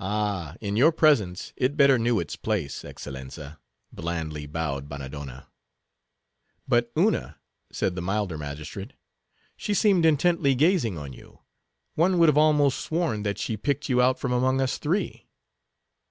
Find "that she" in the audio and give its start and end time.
13.24-13.58